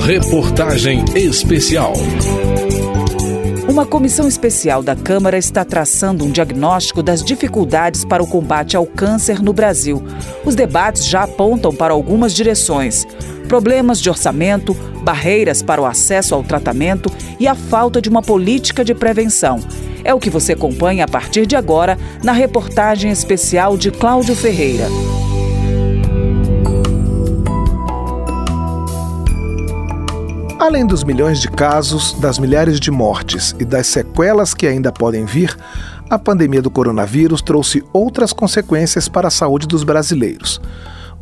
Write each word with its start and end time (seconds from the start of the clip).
Reportagem 0.00 1.04
especial. 1.14 1.92
Uma 3.68 3.84
comissão 3.84 4.28
especial 4.28 4.82
da 4.82 4.94
Câmara 4.94 5.38
está 5.38 5.64
traçando 5.64 6.24
um 6.24 6.30
diagnóstico 6.30 7.02
das 7.02 7.22
dificuldades 7.24 8.04
para 8.04 8.22
o 8.22 8.26
combate 8.26 8.76
ao 8.76 8.86
câncer 8.86 9.42
no 9.42 9.52
Brasil. 9.52 10.02
Os 10.44 10.54
debates 10.54 11.06
já 11.06 11.24
apontam 11.24 11.74
para 11.74 11.94
algumas 11.94 12.34
direções: 12.34 13.06
problemas 13.48 14.00
de 14.00 14.08
orçamento, 14.08 14.74
barreiras 15.02 15.62
para 15.62 15.80
o 15.82 15.86
acesso 15.86 16.34
ao 16.34 16.44
tratamento 16.44 17.10
e 17.40 17.48
a 17.48 17.54
falta 17.54 18.00
de 18.00 18.08
uma 18.08 18.22
política 18.22 18.84
de 18.84 18.94
prevenção. 18.94 19.58
É 20.04 20.14
o 20.14 20.20
que 20.20 20.30
você 20.30 20.52
acompanha 20.52 21.06
a 21.06 21.08
partir 21.08 21.46
de 21.46 21.56
agora 21.56 21.98
na 22.22 22.32
reportagem 22.32 23.10
especial 23.10 23.76
de 23.76 23.90
Cláudio 23.90 24.36
Ferreira. 24.36 24.86
Além 30.64 30.86
dos 30.86 31.04
milhões 31.04 31.40
de 31.40 31.48
casos, 31.50 32.14
das 32.14 32.38
milhares 32.38 32.80
de 32.80 32.90
mortes 32.90 33.54
e 33.60 33.66
das 33.66 33.86
sequelas 33.86 34.54
que 34.54 34.66
ainda 34.66 34.90
podem 34.90 35.26
vir, 35.26 35.54
a 36.08 36.18
pandemia 36.18 36.62
do 36.62 36.70
coronavírus 36.70 37.42
trouxe 37.42 37.84
outras 37.92 38.32
consequências 38.32 39.06
para 39.06 39.28
a 39.28 39.30
saúde 39.30 39.68
dos 39.68 39.84
brasileiros. 39.84 40.62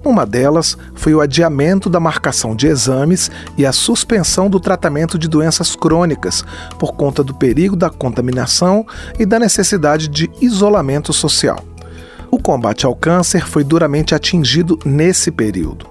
Uma 0.04 0.24
delas 0.24 0.78
foi 0.94 1.12
o 1.12 1.20
adiamento 1.20 1.90
da 1.90 1.98
marcação 1.98 2.54
de 2.54 2.68
exames 2.68 3.32
e 3.58 3.66
a 3.66 3.72
suspensão 3.72 4.48
do 4.48 4.60
tratamento 4.60 5.18
de 5.18 5.26
doenças 5.26 5.74
crônicas, 5.74 6.44
por 6.78 6.92
conta 6.92 7.24
do 7.24 7.34
perigo 7.34 7.74
da 7.74 7.90
contaminação 7.90 8.86
e 9.18 9.26
da 9.26 9.40
necessidade 9.40 10.06
de 10.06 10.30
isolamento 10.40 11.12
social. 11.12 11.64
O 12.30 12.38
combate 12.38 12.86
ao 12.86 12.94
câncer 12.94 13.44
foi 13.48 13.64
duramente 13.64 14.14
atingido 14.14 14.78
nesse 14.84 15.32
período. 15.32 15.90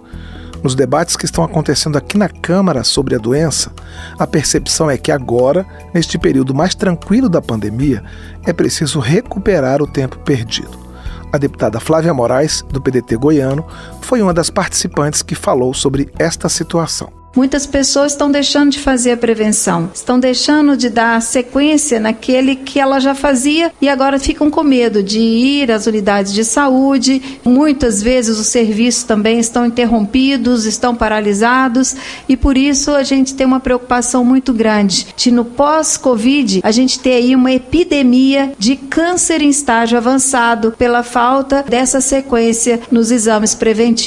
Nos 0.64 0.76
debates 0.76 1.16
que 1.16 1.26
estão 1.26 1.44
acontecendo 1.44 1.98
aqui 1.98 2.18
na 2.18 2.30
Câmara 2.30 2.84
sobre 2.84 3.16
a 3.16 3.18
doença, 3.18 3.72
a 4.18 4.28
percepção 4.28 4.92
é 4.92 4.98
que 4.98 5.12
agora, 5.12 5.66
neste 5.92 6.20
período 6.20 6.54
mais 6.54 6.76
tranquilo 6.76 7.28
da 7.28 7.42
pandemia, 7.42 8.04
é 8.46 8.54
preciso 8.54 9.00
recuperar 9.00 9.82
o 9.82 9.88
tempo 9.88 10.20
perdido. 10.20 10.80
A 11.34 11.38
deputada 11.38 11.80
Flávia 11.80 12.14
Moraes, 12.14 12.64
do 12.70 12.82
PDT 12.82 13.16
goiano, 13.16 13.66
foi 14.12 14.22
uma 14.22 14.34
das 14.34 14.50
participantes 14.50 15.22
que 15.22 15.36
falou 15.36 15.74
sobre 15.74 16.10
esta 16.20 16.50
situação. 16.50 17.22
Muitas 17.34 17.66
pessoas 17.66 18.12
estão 18.12 18.30
deixando 18.30 18.72
de 18.72 18.80
fazer 18.80 19.14
a 19.14 19.18
prevenção, 19.18 19.90
estão 19.94 20.20
deixando 20.20 20.76
de 20.76 20.90
dar 20.90 21.22
sequência 21.22 21.98
naquele 21.98 22.58
que 22.58 22.78
ela 22.78 23.00
já 23.00 23.16
fazia 23.16 23.72
e 23.82 23.88
agora 23.88 24.20
ficam 24.20 24.52
com 24.52 24.64
medo 24.64 25.02
de 25.02 25.20
ir 25.20 25.72
às 25.72 25.88
unidades 25.88 26.34
de 26.34 26.44
saúde. 26.44 27.40
Muitas 27.46 28.04
vezes 28.04 28.38
os 28.38 28.48
serviços 28.48 29.04
também 29.04 29.40
estão 29.40 29.66
interrompidos, 29.66 30.66
estão 30.66 30.94
paralisados 30.94 31.96
e 32.28 32.36
por 32.36 32.58
isso 32.58 32.92
a 32.92 33.04
gente 33.04 33.34
tem 33.34 33.48
uma 33.48 33.62
preocupação 33.62 34.26
muito 34.26 34.52
grande 34.52 35.08
de 35.16 35.32
no 35.32 35.46
pós-Covid 35.46 36.60
a 36.62 36.72
gente 36.72 37.00
ter 37.00 37.14
aí 37.14 37.34
uma 37.34 37.54
epidemia 37.54 38.52
de 38.60 38.76
câncer 38.76 39.42
em 39.42 39.50
estágio 39.50 39.98
avançado 39.98 40.74
pela 40.78 41.02
falta 41.02 41.64
dessa 41.64 42.02
sequência 42.02 42.82
nos 42.92 43.10
exames 43.10 43.56
preventivos. 43.56 44.01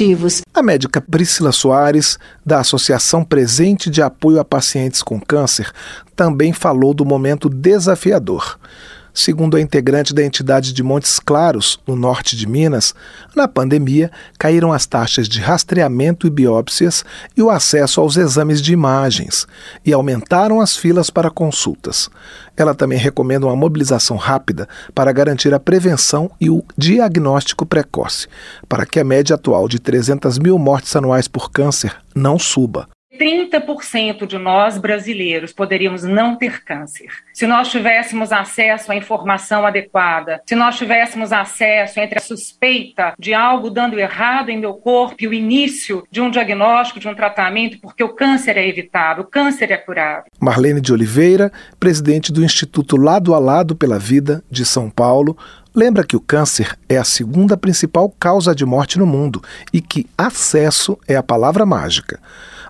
A 0.53 0.63
médica 0.63 1.01
Priscila 1.01 1.53
Soares, 1.53 2.19
da 2.45 2.61
Associação 2.61 3.05
Ação 3.05 3.25
Presente 3.25 3.91
de 3.91 4.01
Apoio 4.03 4.41
a 4.41 4.45
Pacientes 4.45 5.03
com 5.03 5.21
Câncer 5.21 5.71
também 6.17 6.53
falou 6.53 6.95
do 6.95 7.05
momento 7.05 7.49
desafiador. 7.49 8.59
Segundo 9.17 9.57
a 9.57 9.61
integrante 9.61 10.13
da 10.13 10.25
entidade 10.25 10.73
de 10.73 10.83
Montes 10.83 11.21
Claros, 11.21 11.79
no 11.87 11.95
norte 11.95 12.37
de 12.37 12.49
Minas, 12.49 12.93
na 13.35 13.47
pandemia 13.47 14.11
caíram 14.37 14.73
as 14.73 14.87
taxas 14.87 15.29
de 15.29 15.41
rastreamento 15.41 16.27
e 16.27 16.31
biópsias 16.31 17.05
e 17.37 17.41
o 17.41 17.49
acesso 17.49 18.01
aos 18.01 18.17
exames 18.17 18.61
de 18.61 18.73
imagens, 18.73 19.47
e 19.87 19.93
aumentaram 19.93 20.61
as 20.61 20.77
filas 20.77 21.11
para 21.11 21.31
consultas. 21.31 22.11
Ela 22.57 22.75
também 22.75 22.99
recomenda 22.99 23.47
uma 23.47 23.55
mobilização 23.55 24.17
rápida 24.17 24.69
para 24.93 25.13
garantir 25.13 25.55
a 25.55 25.61
prevenção 25.61 26.29
e 26.41 26.51
o 26.51 26.65
diagnóstico 26.77 27.65
precoce, 27.65 28.27
para 28.69 28.85
que 28.85 28.99
a 28.99 29.05
média 29.05 29.35
atual 29.35 29.69
de 29.69 29.79
300 29.79 30.41
mil 30.41 30.59
mortes 30.59 30.95
anuais 30.97 31.29
por 31.29 31.53
câncer 31.53 31.95
não 32.17 32.37
suba. 32.37 32.89
30% 33.19 34.27
de 34.27 34.39
nós 34.39 34.79
brasileiros 34.79 35.53
poderíamos 35.53 36.03
não 36.03 36.37
ter 36.37 36.63
câncer. 36.65 37.09
Se 37.33 37.47
nós 37.47 37.69
tivéssemos 37.69 38.33
acesso 38.33 38.93
à 38.93 38.97
informação 38.97 39.67
adequada, 39.67 40.41
se 40.47 40.55
nós 40.55 40.77
tivéssemos 40.77 41.33
acesso 41.33 42.01
entre 42.01 42.19
a 42.19 42.23
suspeita 42.23 43.15
de 43.19 43.35
algo 43.35 43.71
dando 43.71 43.99
errado 43.99 44.51
em 44.51 44.59
meu 44.59 44.75
corpo 44.75 45.17
e 45.21 45.29
o 45.29 45.35
início 45.35 46.07
de 46.11 46.21
um 46.21 46.31
diagnóstico, 46.31 47.01
de 47.01 47.09
um 47.09 47.15
tratamento, 47.15 47.79
porque 47.81 48.03
o 48.03 48.15
câncer 48.15 48.57
é 48.57 48.69
evitável, 48.69 49.25
o 49.25 49.27
câncer 49.27 49.71
é 49.71 49.77
curável. 49.77 50.25
Marlene 50.41 50.81
de 50.81 50.93
Oliveira, 50.93 51.53
presidente 51.79 52.33
do 52.33 52.45
Instituto 52.45 52.97
Lado 52.97 53.35
a 53.35 53.39
Lado 53.39 53.75
pela 53.75 53.99
Vida 53.99 54.43
de 54.51 54.65
São 54.65 54.91
Paulo, 54.91 55.37
lembra 55.75 56.05
que 56.05 56.17
o 56.17 56.21
câncer 56.21 56.79
é 56.89 56.97
a 56.97 57.05
segunda 57.05 57.57
principal 57.57 58.09
causa 58.09 58.55
de 58.55 58.65
morte 58.65 58.99
no 58.99 59.07
mundo 59.07 59.43
e 59.73 59.81
que 59.81 60.07
acesso 60.17 60.99
é 61.09 61.17
a 61.17 61.23
palavra 61.23 61.67
mágica. 61.67 62.21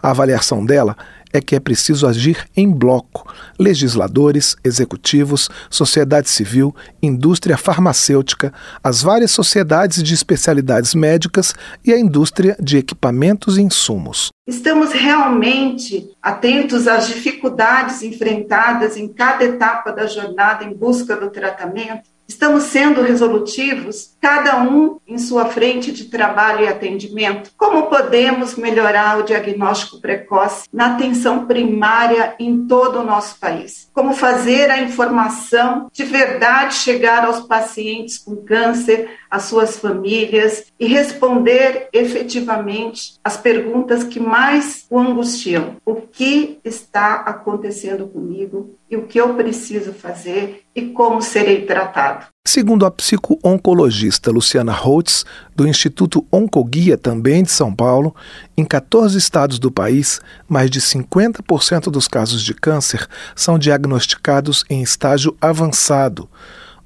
A 0.04 0.10
avaliação 0.10 0.66
dela 0.66 0.98
é 1.32 1.40
que 1.40 1.56
é 1.56 1.58
preciso 1.58 2.06
agir 2.06 2.46
em 2.54 2.70
bloco: 2.70 3.26
legisladores, 3.58 4.54
executivos, 4.62 5.48
sociedade 5.70 6.28
civil, 6.28 6.76
indústria 7.02 7.56
farmacêutica, 7.56 8.52
as 8.82 9.00
várias 9.00 9.30
sociedades 9.30 10.02
de 10.02 10.12
especialidades 10.12 10.94
médicas 10.94 11.54
e 11.82 11.90
a 11.90 11.98
indústria 11.98 12.54
de 12.60 12.76
equipamentos 12.76 13.56
e 13.56 13.62
insumos. 13.62 14.28
Estamos 14.46 14.92
realmente 14.92 16.10
atentos 16.20 16.86
às 16.86 17.06
dificuldades 17.06 18.02
enfrentadas 18.02 18.98
em 18.98 19.08
cada 19.08 19.42
etapa 19.42 19.90
da 19.90 20.06
jornada 20.06 20.64
em 20.64 20.74
busca 20.74 21.16
do 21.16 21.30
tratamento? 21.30 22.13
Estamos 22.26 22.64
sendo 22.64 23.02
resolutivos, 23.02 24.16
cada 24.20 24.62
um 24.62 24.98
em 25.06 25.18
sua 25.18 25.44
frente 25.46 25.92
de 25.92 26.06
trabalho 26.06 26.64
e 26.64 26.68
atendimento? 26.68 27.50
Como 27.56 27.86
podemos 27.86 28.56
melhorar 28.56 29.18
o 29.18 29.24
diagnóstico 29.24 30.00
precoce 30.00 30.66
na 30.72 30.94
atenção 30.94 31.46
primária 31.46 32.34
em 32.38 32.66
todo 32.66 33.00
o 33.00 33.04
nosso 33.04 33.38
país? 33.38 33.90
Como 33.92 34.14
fazer 34.14 34.70
a 34.70 34.80
informação 34.80 35.90
de 35.92 36.04
verdade 36.04 36.74
chegar 36.74 37.26
aos 37.26 37.40
pacientes 37.40 38.18
com 38.18 38.36
câncer, 38.36 39.10
às 39.30 39.44
suas 39.44 39.76
famílias 39.76 40.66
e 40.78 40.86
responder 40.86 41.88
efetivamente 41.92 43.18
as 43.22 43.36
perguntas 43.36 44.04
que 44.04 44.18
mais 44.18 44.86
o 44.88 44.98
angustiam? 44.98 45.76
O 45.84 45.96
que 45.96 46.58
está 46.64 47.16
acontecendo 47.16 48.06
comigo 48.06 48.78
e 48.90 48.96
o 48.96 49.06
que 49.06 49.18
eu 49.18 49.34
preciso 49.34 49.92
fazer 49.92 50.62
e 50.74 50.82
como 50.88 51.22
serei 51.22 51.64
tratado. 51.64 52.26
Segundo 52.46 52.84
a 52.84 52.90
psico-oncologista 52.90 54.30
Luciana 54.30 54.72
Holtz, 54.72 55.24
do 55.56 55.66
Instituto 55.66 56.26
Oncoguia, 56.30 56.98
também 56.98 57.42
de 57.42 57.50
São 57.50 57.74
Paulo, 57.74 58.14
em 58.56 58.64
14 58.64 59.16
estados 59.16 59.58
do 59.58 59.70
país, 59.70 60.20
mais 60.48 60.70
de 60.70 60.80
50% 60.80 61.90
dos 61.90 62.06
casos 62.06 62.42
de 62.42 62.52
câncer 62.52 63.08
são 63.34 63.58
diagnosticados 63.58 64.64
em 64.68 64.82
estágio 64.82 65.36
avançado. 65.40 66.28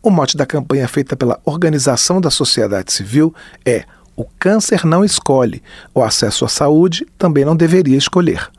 O 0.00 0.10
mote 0.10 0.36
da 0.36 0.46
campanha 0.46 0.86
feita 0.86 1.16
pela 1.16 1.40
Organização 1.44 2.20
da 2.20 2.30
Sociedade 2.30 2.92
Civil 2.92 3.34
é 3.64 3.84
o 4.18 4.26
câncer 4.36 4.84
não 4.84 5.04
escolhe, 5.04 5.62
o 5.94 6.02
acesso 6.02 6.44
à 6.44 6.48
saúde 6.48 7.06
também 7.16 7.44
não 7.44 7.54
deveria 7.54 7.96
escolher. 7.96 8.50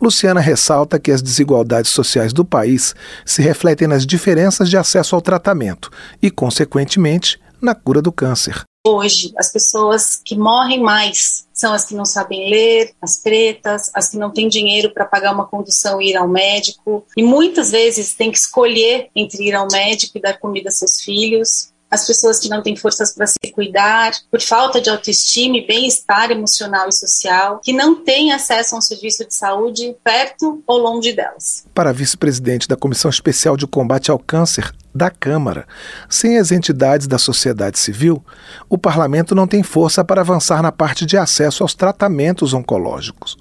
Luciana 0.00 0.40
ressalta 0.40 0.98
que 0.98 1.12
as 1.12 1.20
desigualdades 1.20 1.90
sociais 1.90 2.32
do 2.32 2.42
país 2.42 2.94
se 3.22 3.42
refletem 3.42 3.86
nas 3.86 4.06
diferenças 4.06 4.70
de 4.70 4.78
acesso 4.78 5.14
ao 5.14 5.20
tratamento 5.20 5.90
e, 6.22 6.30
consequentemente, 6.30 7.38
na 7.60 7.74
cura 7.74 8.00
do 8.00 8.10
câncer. 8.10 8.62
Hoje, 8.86 9.32
as 9.36 9.52
pessoas 9.52 10.20
que 10.24 10.36
morrem 10.36 10.82
mais 10.82 11.46
são 11.52 11.74
as 11.74 11.84
que 11.84 11.94
não 11.94 12.06
sabem 12.06 12.50
ler, 12.50 12.92
as 13.00 13.18
pretas, 13.18 13.90
as 13.94 14.08
que 14.08 14.16
não 14.16 14.30
têm 14.30 14.48
dinheiro 14.48 14.90
para 14.92 15.04
pagar 15.04 15.34
uma 15.34 15.46
condução 15.46 16.00
e 16.00 16.10
ir 16.10 16.16
ao 16.16 16.28
médico. 16.28 17.04
E 17.14 17.22
muitas 17.22 17.70
vezes 17.70 18.14
tem 18.14 18.30
que 18.30 18.38
escolher 18.38 19.08
entre 19.14 19.48
ir 19.48 19.54
ao 19.54 19.68
médico 19.70 20.16
e 20.16 20.20
dar 20.20 20.38
comida 20.38 20.70
a 20.70 20.72
seus 20.72 21.00
filhos 21.00 21.73
as 21.94 22.06
pessoas 22.06 22.40
que 22.40 22.48
não 22.48 22.62
têm 22.62 22.76
forças 22.76 23.14
para 23.14 23.26
se 23.26 23.38
cuidar, 23.52 24.12
por 24.30 24.40
falta 24.40 24.80
de 24.80 24.90
autoestima 24.90 25.56
e 25.56 25.66
bem-estar 25.66 26.30
emocional 26.30 26.88
e 26.88 26.92
social, 26.92 27.60
que 27.62 27.72
não 27.72 27.94
têm 27.94 28.32
acesso 28.32 28.74
a 28.74 28.78
um 28.78 28.80
serviço 28.80 29.26
de 29.26 29.34
saúde 29.34 29.96
perto 30.02 30.62
ou 30.66 30.78
longe 30.78 31.12
delas. 31.12 31.64
Para 31.72 31.92
vice-presidente 31.92 32.68
da 32.68 32.76
Comissão 32.76 33.08
Especial 33.08 33.56
de 33.56 33.66
Combate 33.66 34.10
ao 34.10 34.18
Câncer 34.18 34.72
da 34.94 35.10
Câmara, 35.10 35.66
sem 36.08 36.38
as 36.38 36.52
entidades 36.52 37.06
da 37.06 37.18
sociedade 37.18 37.78
civil, 37.78 38.24
o 38.68 38.76
parlamento 38.76 39.34
não 39.34 39.46
tem 39.46 39.62
força 39.62 40.04
para 40.04 40.20
avançar 40.20 40.62
na 40.62 40.70
parte 40.72 41.06
de 41.06 41.16
acesso 41.16 41.62
aos 41.62 41.74
tratamentos 41.74 42.52
oncológicos. 42.54 43.36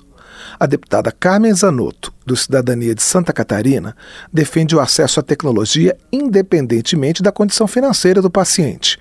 A 0.59 0.65
deputada 0.65 1.11
Carmen 1.11 1.53
Zanotto, 1.53 2.13
do 2.25 2.35
Cidadania 2.35 2.93
de 2.93 3.01
Santa 3.01 3.33
Catarina, 3.33 3.95
defende 4.31 4.75
o 4.75 4.79
acesso 4.79 5.19
à 5.19 5.23
tecnologia 5.23 5.97
independentemente 6.11 7.23
da 7.23 7.31
condição 7.31 7.67
financeira 7.67 8.21
do 8.21 8.29
paciente. 8.29 8.97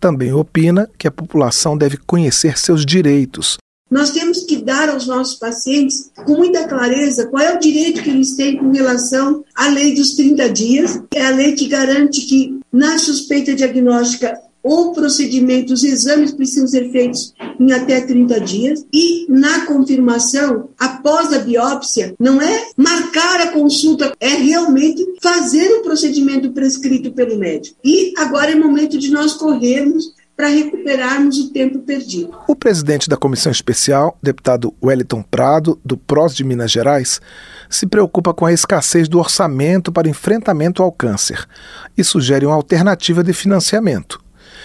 também 0.00 0.34
opina 0.34 0.90
que 0.98 1.08
a 1.08 1.10
população 1.10 1.78
deve 1.78 1.96
conhecer 1.96 2.58
seus 2.58 2.84
direitos. 2.84 3.56
Nós 3.90 4.10
temos 4.10 4.44
que 4.44 4.56
dar 4.56 4.90
aos 4.90 5.06
nossos 5.06 5.38
pacientes, 5.38 6.10
com 6.26 6.36
muita 6.36 6.66
clareza, 6.66 7.26
qual 7.26 7.42
é 7.42 7.54
o 7.54 7.60
direito 7.60 8.02
que 8.02 8.10
eles 8.10 8.34
têm 8.34 8.58
com 8.58 8.70
relação 8.70 9.44
à 9.54 9.68
lei 9.68 9.94
dos 9.94 10.14
30 10.14 10.50
dias. 10.50 11.00
É 11.14 11.24
a 11.24 11.30
lei 11.30 11.52
que 11.52 11.68
garante 11.68 12.22
que, 12.22 12.60
na 12.72 12.98
suspeita 12.98 13.54
diagnóstica, 13.54 14.36
ou 14.64 14.94
procedimentos, 14.94 15.84
exames 15.84 16.32
precisam 16.32 16.66
ser 16.66 16.90
feitos 16.90 17.34
em 17.60 17.70
até 17.70 18.00
30 18.00 18.40
dias. 18.40 18.86
E 18.90 19.26
na 19.28 19.66
confirmação, 19.66 20.70
após 20.78 21.34
a 21.34 21.40
biópsia, 21.40 22.14
não 22.18 22.40
é 22.40 22.68
marcar 22.74 23.42
a 23.42 23.52
consulta, 23.52 24.14
é 24.18 24.30
realmente 24.30 25.04
fazer 25.22 25.68
o 25.74 25.82
procedimento 25.82 26.50
prescrito 26.52 27.12
pelo 27.12 27.38
médico. 27.38 27.76
E 27.84 28.14
agora 28.16 28.52
é 28.52 28.54
momento 28.54 28.98
de 28.98 29.10
nós 29.10 29.34
corrermos 29.34 30.14
para 30.36 30.48
recuperarmos 30.48 31.38
o 31.38 31.50
tempo 31.50 31.78
perdido. 31.80 32.34
O 32.48 32.56
presidente 32.56 33.08
da 33.08 33.16
comissão 33.16 33.52
especial, 33.52 34.18
deputado 34.20 34.74
Wellington 34.82 35.22
Prado, 35.22 35.78
do 35.84 35.96
PROS 35.96 36.34
de 36.34 36.42
Minas 36.42 36.72
Gerais, 36.72 37.20
se 37.70 37.86
preocupa 37.86 38.34
com 38.34 38.44
a 38.44 38.52
escassez 38.52 39.08
do 39.08 39.18
orçamento 39.18 39.92
para 39.92 40.08
enfrentamento 40.08 40.82
ao 40.82 40.90
câncer 40.90 41.46
e 41.96 42.02
sugere 42.02 42.46
uma 42.46 42.56
alternativa 42.56 43.22
de 43.22 43.32
financiamento 43.32 44.23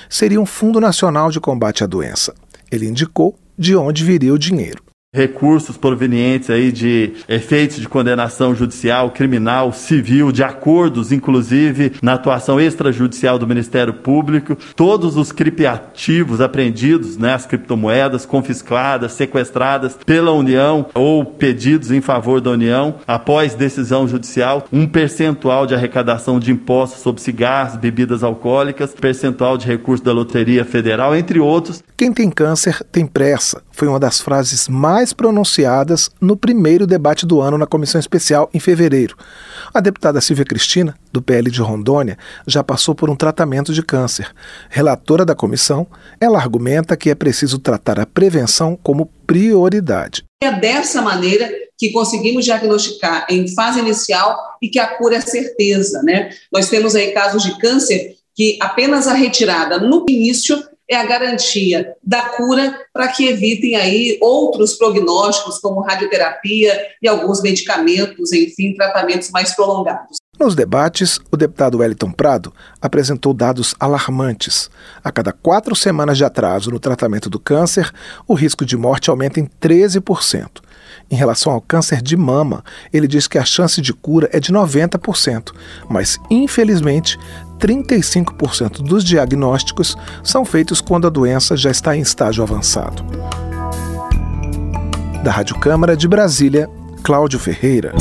seria 0.09 0.41
um 0.41 0.45
Fundo 0.45 0.81
Nacional 0.81 1.29
de 1.29 1.39
Combate 1.39 1.83
à 1.83 1.87
Doença. 1.87 2.33
Ele 2.71 2.87
indicou 2.87 3.37
de 3.57 3.75
onde 3.75 4.03
viria 4.03 4.33
o 4.33 4.37
dinheiro 4.39 4.88
recursos 5.11 5.75
provenientes 5.75 6.51
aí 6.51 6.71
de 6.71 7.13
efeitos 7.27 7.77
de 7.77 7.89
condenação 7.89 8.53
judicial, 8.53 9.09
criminal, 9.09 9.73
civil, 9.73 10.31
de 10.31 10.43
acordos, 10.43 11.11
inclusive 11.11 11.93
na 11.99 12.13
atuação 12.13 12.61
extrajudicial 12.61 13.39
do 13.39 13.47
Ministério 13.47 13.91
Público, 13.91 14.55
todos 14.75 15.17
os 15.17 15.31
criptativos 15.31 16.39
apreendidos, 16.39 17.17
né, 17.17 17.33
as 17.33 17.47
criptomoedas 17.47 18.23
confiscadas, 18.23 19.13
sequestradas 19.13 19.97
pela 20.05 20.31
União 20.31 20.85
ou 20.93 21.25
pedidos 21.25 21.89
em 21.89 22.01
favor 22.01 22.39
da 22.39 22.51
União 22.51 22.95
após 23.07 23.55
decisão 23.55 24.07
judicial, 24.07 24.67
um 24.71 24.85
percentual 24.85 25.65
de 25.65 25.73
arrecadação 25.73 26.39
de 26.39 26.51
impostos 26.51 27.01
sobre 27.01 27.19
cigarros, 27.19 27.77
bebidas 27.77 28.23
alcoólicas, 28.23 28.93
percentual 28.93 29.57
de 29.57 29.65
recursos 29.65 30.05
da 30.05 30.13
Loteria 30.13 30.63
Federal, 30.63 31.15
entre 31.15 31.39
outros. 31.39 31.83
Quem 31.97 32.13
tem 32.13 32.29
câncer 32.29 32.83
tem 32.91 33.07
pressa, 33.07 33.63
foi 33.71 33.87
uma 33.87 33.99
das 33.99 34.21
frases 34.21 34.69
mais 34.69 34.98
mais 34.99 35.13
pronunciadas 35.13 36.09
no 36.19 36.35
primeiro 36.35 36.85
debate 36.85 37.25
do 37.25 37.39
ano 37.39 37.57
na 37.57 37.65
comissão 37.65 37.97
especial 37.97 38.49
em 38.53 38.59
fevereiro. 38.59 39.15
A 39.73 39.79
deputada 39.79 40.19
Silvia 40.19 40.43
Cristina, 40.43 40.93
do 41.09 41.21
PL 41.21 41.49
de 41.49 41.61
Rondônia, 41.61 42.17
já 42.45 42.61
passou 42.61 42.93
por 42.93 43.09
um 43.09 43.15
tratamento 43.15 43.73
de 43.73 43.81
câncer. 43.81 44.29
Relatora 44.69 45.23
da 45.23 45.33
comissão, 45.33 45.87
ela 46.19 46.37
argumenta 46.37 46.97
que 46.97 47.09
é 47.09 47.15
preciso 47.15 47.59
tratar 47.59 47.97
a 47.97 48.05
prevenção 48.05 48.77
como 48.83 49.05
prioridade. 49.25 50.25
É 50.43 50.51
dessa 50.51 51.01
maneira 51.01 51.49
que 51.77 51.93
conseguimos 51.93 52.43
diagnosticar 52.43 53.25
em 53.29 53.47
fase 53.55 53.79
inicial 53.79 54.37
e 54.61 54.67
que 54.67 54.79
a 54.79 54.97
cura 54.97 55.15
é 55.15 55.21
certeza, 55.21 56.03
né? 56.03 56.29
Nós 56.51 56.67
temos 56.67 56.93
aí 56.93 57.13
casos 57.13 57.41
de 57.43 57.57
câncer 57.57 58.17
que 58.35 58.57
apenas 58.61 59.07
a 59.07 59.13
retirada 59.13 59.79
no 59.79 60.05
início 60.09 60.61
é 60.89 60.95
a 60.95 61.05
garantia 61.05 61.93
da 62.03 62.21
cura 62.29 62.79
para 62.91 63.07
que 63.09 63.27
evitem 63.27 63.75
aí 63.75 64.17
outros 64.19 64.73
prognósticos, 64.73 65.59
como 65.59 65.81
radioterapia 65.81 66.87
e 67.01 67.07
alguns 67.07 67.41
medicamentos, 67.41 68.33
enfim, 68.33 68.73
tratamentos 68.73 69.29
mais 69.29 69.55
prolongados. 69.55 70.17
Nos 70.39 70.55
debates, 70.55 71.19
o 71.31 71.37
deputado 71.37 71.79
Wellington 71.79 72.11
Prado 72.11 72.53
apresentou 72.81 73.33
dados 73.33 73.75
alarmantes. 73.79 74.69
A 75.03 75.11
cada 75.11 75.33
quatro 75.33 75.75
semanas 75.75 76.17
de 76.17 76.23
atraso 76.23 76.71
no 76.71 76.79
tratamento 76.79 77.29
do 77.29 77.39
câncer, 77.39 77.91
o 78.25 78.33
risco 78.33 78.65
de 78.65 78.77
morte 78.77 79.09
aumenta 79.09 79.39
em 79.39 79.45
13%. 79.45 80.61
Em 81.11 81.15
relação 81.15 81.51
ao 81.51 81.61
câncer 81.61 82.01
de 82.01 82.15
mama, 82.15 82.63
ele 82.93 83.07
diz 83.07 83.27
que 83.27 83.37
a 83.37 83.43
chance 83.43 83.81
de 83.81 83.93
cura 83.93 84.29
é 84.31 84.39
de 84.39 84.53
90%, 84.53 85.51
mas 85.89 86.17
infelizmente 86.29 87.17
35% 87.59 88.81
dos 88.81 89.03
diagnósticos 89.03 89.97
são 90.23 90.45
feitos 90.45 90.81
quando 90.81 91.05
a 91.05 91.09
doença 91.09 91.57
já 91.57 91.69
está 91.69 91.95
em 91.95 92.01
estágio 92.01 92.41
avançado. 92.41 93.03
Da 95.23 95.31
Rádio 95.31 95.59
Câmara 95.59 95.97
de 95.97 96.07
Brasília, 96.07 96.69
Cláudio 97.03 97.37
Ferreira. 97.37 97.93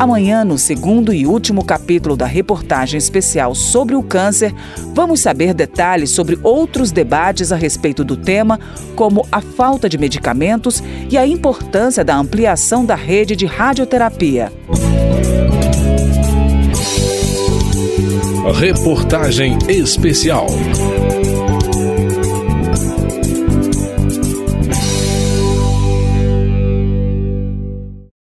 Amanhã, 0.00 0.46
no 0.46 0.56
segundo 0.56 1.12
e 1.12 1.26
último 1.26 1.62
capítulo 1.62 2.16
da 2.16 2.24
reportagem 2.24 2.96
especial 2.96 3.54
sobre 3.54 3.94
o 3.94 4.02
câncer, 4.02 4.54
vamos 4.94 5.20
saber 5.20 5.52
detalhes 5.52 6.08
sobre 6.08 6.38
outros 6.42 6.90
debates 6.90 7.52
a 7.52 7.56
respeito 7.56 8.02
do 8.02 8.16
tema, 8.16 8.58
como 8.96 9.28
a 9.30 9.42
falta 9.42 9.90
de 9.90 9.98
medicamentos 9.98 10.82
e 11.10 11.18
a 11.18 11.26
importância 11.26 12.02
da 12.02 12.16
ampliação 12.16 12.86
da 12.86 12.94
rede 12.94 13.36
de 13.36 13.44
radioterapia. 13.44 14.50
Reportagem 18.52 19.58
especial. 19.68 20.46